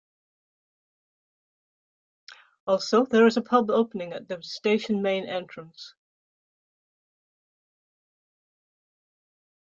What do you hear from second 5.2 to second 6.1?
entrance.